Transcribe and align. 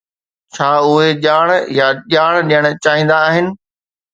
ڇا 0.55 0.69
اهي 0.85 1.09
ڄاڻ 1.25 1.45
يا 1.77 1.87
ڄاڻ 2.13 2.33
ڏيڻ 2.49 2.63
چاهيندا 2.85 3.17
آهن؟ 3.29 3.45